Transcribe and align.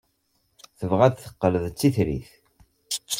Tebɣa 0.79 1.03
ad 1.07 1.15
teqqel 1.17 1.53
d 1.63 1.65
titrit. 1.77 2.29